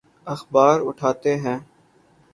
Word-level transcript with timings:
اخبار 0.27 0.77
اٹھاتے 0.87 1.35
ہیں۔ 1.37 1.57